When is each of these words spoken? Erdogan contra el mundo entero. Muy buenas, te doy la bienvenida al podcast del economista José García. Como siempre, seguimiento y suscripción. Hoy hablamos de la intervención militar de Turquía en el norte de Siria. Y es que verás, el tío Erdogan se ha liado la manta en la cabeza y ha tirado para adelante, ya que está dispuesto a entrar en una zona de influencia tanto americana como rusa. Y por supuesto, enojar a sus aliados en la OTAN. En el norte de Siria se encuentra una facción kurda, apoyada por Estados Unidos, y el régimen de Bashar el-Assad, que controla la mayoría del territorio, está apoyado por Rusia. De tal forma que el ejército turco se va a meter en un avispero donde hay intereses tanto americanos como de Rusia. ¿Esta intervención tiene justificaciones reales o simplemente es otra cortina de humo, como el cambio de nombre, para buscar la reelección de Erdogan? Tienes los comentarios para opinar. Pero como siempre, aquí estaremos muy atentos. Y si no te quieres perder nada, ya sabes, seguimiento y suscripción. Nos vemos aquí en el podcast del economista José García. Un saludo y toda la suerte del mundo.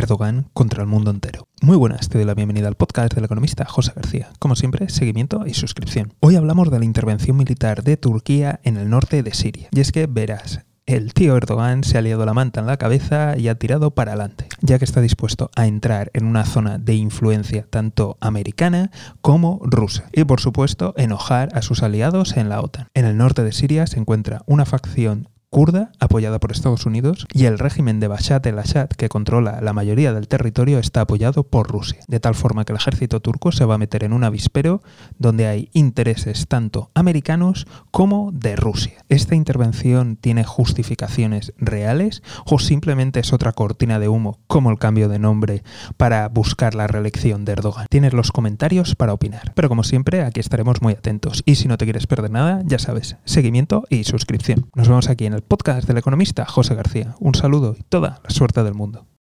Erdogan 0.00 0.48
contra 0.54 0.80
el 0.80 0.88
mundo 0.88 1.10
entero. 1.10 1.46
Muy 1.60 1.76
buenas, 1.76 2.08
te 2.08 2.16
doy 2.16 2.26
la 2.26 2.32
bienvenida 2.32 2.68
al 2.68 2.74
podcast 2.74 3.12
del 3.12 3.26
economista 3.26 3.66
José 3.66 3.92
García. 3.94 4.30
Como 4.38 4.56
siempre, 4.56 4.88
seguimiento 4.88 5.46
y 5.46 5.52
suscripción. 5.52 6.14
Hoy 6.20 6.36
hablamos 6.36 6.70
de 6.70 6.78
la 6.78 6.86
intervención 6.86 7.36
militar 7.36 7.82
de 7.82 7.98
Turquía 7.98 8.60
en 8.62 8.78
el 8.78 8.88
norte 8.88 9.22
de 9.22 9.34
Siria. 9.34 9.68
Y 9.72 9.80
es 9.80 9.92
que 9.92 10.06
verás, 10.06 10.64
el 10.86 11.12
tío 11.12 11.36
Erdogan 11.36 11.84
se 11.84 11.98
ha 11.98 12.00
liado 12.00 12.24
la 12.24 12.32
manta 12.32 12.60
en 12.60 12.66
la 12.66 12.78
cabeza 12.78 13.36
y 13.36 13.48
ha 13.48 13.56
tirado 13.56 13.90
para 13.90 14.12
adelante, 14.12 14.48
ya 14.62 14.78
que 14.78 14.86
está 14.86 15.02
dispuesto 15.02 15.50
a 15.54 15.66
entrar 15.66 16.10
en 16.14 16.24
una 16.24 16.46
zona 16.46 16.78
de 16.78 16.94
influencia 16.94 17.66
tanto 17.68 18.16
americana 18.20 18.90
como 19.20 19.60
rusa. 19.62 20.08
Y 20.14 20.24
por 20.24 20.40
supuesto, 20.40 20.94
enojar 20.96 21.50
a 21.52 21.60
sus 21.60 21.82
aliados 21.82 22.38
en 22.38 22.48
la 22.48 22.62
OTAN. 22.62 22.88
En 22.94 23.04
el 23.04 23.18
norte 23.18 23.44
de 23.44 23.52
Siria 23.52 23.86
se 23.86 24.00
encuentra 24.00 24.42
una 24.46 24.64
facción 24.64 25.28
kurda, 25.50 25.90
apoyada 25.98 26.38
por 26.38 26.52
Estados 26.52 26.86
Unidos, 26.86 27.26
y 27.32 27.44
el 27.44 27.58
régimen 27.58 28.00
de 28.00 28.08
Bashar 28.08 28.40
el-Assad, 28.46 28.88
que 28.88 29.08
controla 29.08 29.60
la 29.60 29.72
mayoría 29.72 30.12
del 30.12 30.28
territorio, 30.28 30.78
está 30.78 31.02
apoyado 31.02 31.42
por 31.42 31.68
Rusia. 31.68 32.00
De 32.06 32.20
tal 32.20 32.34
forma 32.34 32.64
que 32.64 32.72
el 32.72 32.78
ejército 32.78 33.20
turco 33.20 33.52
se 33.52 33.64
va 33.64 33.74
a 33.74 33.78
meter 33.78 34.04
en 34.04 34.12
un 34.12 34.24
avispero 34.24 34.82
donde 35.18 35.46
hay 35.46 35.68
intereses 35.72 36.46
tanto 36.46 36.90
americanos 36.94 37.66
como 37.90 38.30
de 38.32 38.56
Rusia. 38.56 39.04
¿Esta 39.08 39.34
intervención 39.34 40.16
tiene 40.16 40.44
justificaciones 40.44 41.52
reales 41.58 42.22
o 42.46 42.58
simplemente 42.58 43.20
es 43.20 43.32
otra 43.32 43.52
cortina 43.52 43.98
de 43.98 44.08
humo, 44.08 44.38
como 44.46 44.70
el 44.70 44.78
cambio 44.78 45.08
de 45.08 45.18
nombre, 45.18 45.62
para 45.96 46.28
buscar 46.28 46.74
la 46.74 46.86
reelección 46.86 47.44
de 47.44 47.52
Erdogan? 47.52 47.86
Tienes 47.90 48.12
los 48.12 48.30
comentarios 48.30 48.94
para 48.94 49.12
opinar. 49.12 49.52
Pero 49.54 49.68
como 49.68 49.82
siempre, 49.82 50.22
aquí 50.22 50.38
estaremos 50.38 50.80
muy 50.80 50.92
atentos. 50.92 51.42
Y 51.44 51.56
si 51.56 51.66
no 51.66 51.76
te 51.76 51.84
quieres 51.84 52.06
perder 52.06 52.30
nada, 52.30 52.62
ya 52.64 52.78
sabes, 52.78 53.16
seguimiento 53.24 53.84
y 53.90 54.04
suscripción. 54.04 54.70
Nos 54.74 54.88
vemos 54.88 55.08
aquí 55.08 55.26
en 55.26 55.34
el 55.34 55.39
podcast 55.40 55.86
del 55.86 55.98
economista 55.98 56.46
José 56.46 56.74
García. 56.74 57.14
Un 57.20 57.34
saludo 57.34 57.76
y 57.78 57.82
toda 57.82 58.20
la 58.22 58.30
suerte 58.30 58.62
del 58.62 58.74
mundo. 58.74 59.09